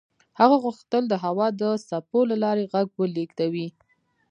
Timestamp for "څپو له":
1.87-2.35